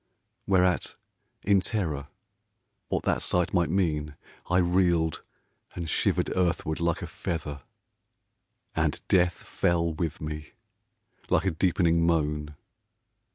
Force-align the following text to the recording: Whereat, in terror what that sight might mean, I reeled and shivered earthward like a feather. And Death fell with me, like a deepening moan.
Whereat, 0.47 0.95
in 1.43 1.59
terror 1.61 2.07
what 2.89 3.03
that 3.03 3.21
sight 3.21 3.53
might 3.53 3.69
mean, 3.69 4.15
I 4.49 4.57
reeled 4.57 5.21
and 5.75 5.87
shivered 5.87 6.35
earthward 6.35 6.79
like 6.79 7.03
a 7.03 7.05
feather. 7.05 7.61
And 8.75 8.99
Death 9.09 9.43
fell 9.43 9.93
with 9.93 10.19
me, 10.19 10.53
like 11.29 11.45
a 11.45 11.51
deepening 11.51 12.03
moan. 12.03 12.55